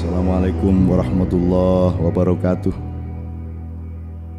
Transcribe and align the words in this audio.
Assalamualaikum 0.00 0.88
warahmatullahi 0.88 2.00
wabarakatuh. 2.00 2.72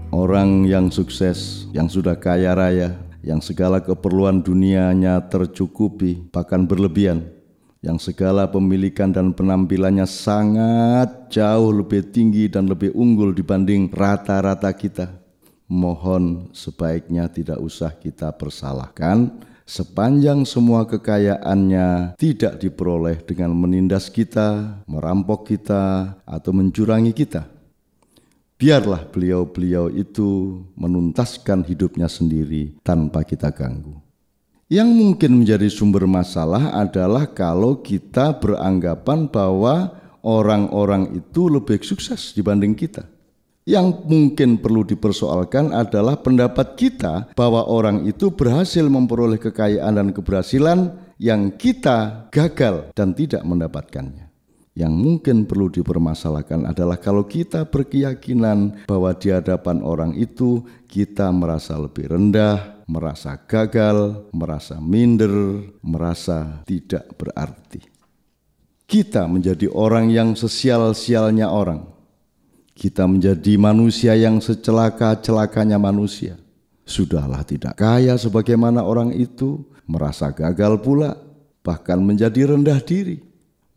Orang 0.10 0.65
yang 0.65 0.90
sukses, 0.90 1.69
yang 1.69 1.86
sudah 1.86 2.18
kaya 2.18 2.58
raya, 2.58 2.97
yang 3.22 3.37
segala 3.46 3.78
keperluan 3.78 4.42
dunianya 4.42 5.22
tercukupi, 5.29 6.26
bahkan 6.33 6.65
berlebihan, 6.65 7.29
yang 7.86 8.01
segala 8.01 8.50
pemilikan 8.50 9.13
dan 9.13 9.37
penampilannya 9.37 10.10
sangat 10.10 11.29
jauh 11.29 11.69
lebih 11.69 12.09
tinggi 12.09 12.50
dan 12.50 12.65
lebih 12.65 12.97
unggul 12.97 13.29
dibanding 13.29 13.86
rata-rata 13.94 14.73
kita. 14.73 15.14
Mohon 15.69 16.50
sebaiknya 16.58 17.30
tidak 17.30 17.62
usah 17.62 17.94
kita 17.94 18.34
persalahkan 18.34 19.30
sepanjang 19.66 20.44
semua 20.44 20.84
kekayaannya 20.88 22.18
tidak 22.20 22.62
diperoleh 22.62 23.22
dengan 23.24 23.56
menindas 23.56 24.12
kita, 24.12 24.82
merampok 24.86 25.50
kita, 25.50 26.18
atau 26.24 26.52
mencurangi 26.52 27.14
kita. 27.16 27.48
Biarlah 28.62 29.10
beliau-beliau 29.10 29.90
itu 29.90 30.62
menuntaskan 30.78 31.66
hidupnya 31.66 32.05
sendiri 32.05 32.78
tanpa 32.86 33.26
kita 33.26 33.50
ganggu. 33.50 33.98
Yang 34.72 34.90
mungkin 34.94 35.32
menjadi 35.42 35.68
sumber 35.68 36.08
masalah 36.08 36.72
adalah 36.78 37.28
kalau 37.28 37.82
kita 37.82 38.38
beranggapan 38.38 39.28
bahwa 39.28 39.98
orang-orang 40.24 41.18
itu 41.18 41.50
lebih 41.52 41.82
sukses 41.82 42.32
dibanding 42.32 42.78
kita. 42.78 43.04
Yang 43.62 44.10
mungkin 44.10 44.58
perlu 44.58 44.82
dipersoalkan 44.82 45.70
adalah 45.70 46.18
pendapat 46.18 46.74
kita 46.74 47.30
bahwa 47.38 47.70
orang 47.70 48.10
itu 48.10 48.34
berhasil 48.34 48.82
memperoleh 48.82 49.38
kekayaan 49.38 50.02
dan 50.02 50.10
keberhasilan 50.10 50.98
yang 51.22 51.54
kita 51.54 52.26
gagal 52.34 52.90
dan 52.98 53.13
tidak 53.13 53.46
mendapatkannya. 53.46 54.34
Yang 54.74 54.94
mungkin 54.98 55.38
perlu 55.46 55.70
dipermasalahkan 55.70 56.74
adalah 56.74 56.98
kalau 56.98 57.27
kita 57.30 57.70
berkeyakinan 57.70 58.88
bahwa 58.90 59.13
di 59.13 59.30
hadapan 59.30 59.84
orang 59.85 60.18
itu 60.18 60.66
kita 60.90 61.30
merasa 61.30 61.78
lebih 61.78 62.10
rendah, 62.10 62.82
merasa 62.90 63.35
gagal, 63.46 64.25
merasa 64.33 64.81
minder, 64.81 65.61
merasa 65.85 66.66
tidak 66.66 67.13
berarti. 67.13 67.83
Kita 68.89 69.30
menjadi 69.30 69.69
orang 69.69 70.09
yang 70.09 70.33
sesial-sialnya 70.33 71.52
orang 71.52 71.91
kita 72.81 73.05
menjadi 73.05 73.61
manusia 73.61 74.17
yang 74.17 74.41
secelaka-celakanya 74.41 75.77
manusia. 75.77 76.41
Sudahlah 76.81 77.45
tidak 77.45 77.77
kaya 77.77 78.17
sebagaimana 78.17 78.81
orang 78.81 79.13
itu, 79.13 79.61
merasa 79.85 80.33
gagal 80.33 80.81
pula, 80.81 81.13
bahkan 81.61 82.01
menjadi 82.01 82.49
rendah 82.57 82.81
diri. 82.81 83.21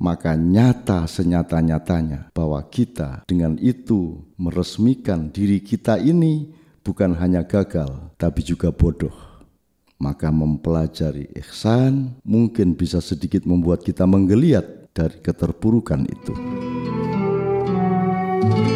Maka 0.00 0.32
nyata 0.34 1.04
senyata-nyatanya 1.04 2.32
bahwa 2.32 2.64
kita 2.64 3.28
dengan 3.28 3.60
itu 3.60 4.24
meresmikan 4.40 5.28
diri 5.28 5.60
kita 5.60 6.00
ini 6.00 6.48
bukan 6.80 7.12
hanya 7.20 7.44
gagal, 7.44 8.08
tapi 8.16 8.40
juga 8.40 8.72
bodoh. 8.72 9.12
Maka 10.00 10.32
mempelajari 10.32 11.28
ihsan 11.44 12.16
mungkin 12.24 12.72
bisa 12.72 13.04
sedikit 13.04 13.44
membuat 13.44 13.84
kita 13.84 14.08
menggeliat 14.08 14.96
dari 14.96 15.20
keterpurukan 15.20 16.08
itu. 16.08 16.34
thank 18.44 18.68
you 18.68 18.73